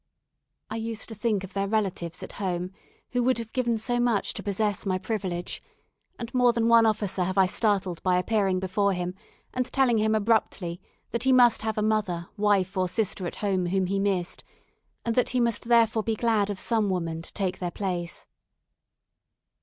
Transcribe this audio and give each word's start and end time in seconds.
I 0.71 0.77
used 0.77 1.09
to 1.09 1.13
think 1.13 1.43
of 1.43 1.53
their 1.53 1.67
relatives 1.67 2.23
at 2.23 2.31
home, 2.41 2.71
who 3.11 3.21
would 3.21 3.37
have 3.37 3.53
given 3.53 3.77
so 3.77 3.99
much 3.99 4.33
to 4.33 4.41
possess 4.41 4.83
my 4.83 4.97
privilege; 4.97 5.61
and 6.17 6.33
more 6.33 6.53
than 6.53 6.67
one 6.67 6.87
officer 6.87 7.23
have 7.23 7.37
I 7.37 7.45
startled 7.45 8.01
by 8.01 8.17
appearing 8.17 8.59
before 8.59 8.93
him, 8.93 9.13
and 9.53 9.67
telling 9.71 9.99
him 9.99 10.15
abruptly 10.15 10.81
that 11.11 11.21
he 11.25 11.31
must 11.31 11.61
have 11.61 11.77
a 11.77 11.83
mother, 11.83 12.29
wife, 12.35 12.75
or 12.77 12.89
sister 12.89 13.27
at 13.27 13.35
home 13.45 13.67
whom 13.67 13.85
he 13.85 13.99
missed, 13.99 14.43
and 15.05 15.13
that 15.13 15.29
he 15.29 15.39
must 15.39 15.65
therefore 15.67 16.01
be 16.01 16.15
glad 16.15 16.49
of 16.49 16.57
some 16.59 16.89
woman 16.89 17.21
to 17.21 17.31
take 17.33 17.59
their 17.59 17.69
place. 17.69 18.25